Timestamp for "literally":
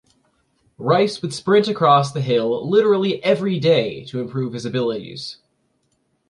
2.67-3.23